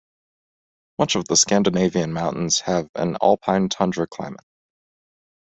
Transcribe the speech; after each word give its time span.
Much 0.97 1.15
of 1.15 1.27
the 1.27 1.35
Scandinavian 1.35 2.11
mountains 2.11 2.61
have 2.61 2.89
an 2.95 3.17
alpine 3.21 3.69
tundra 3.69 4.07
climate. 4.07 4.43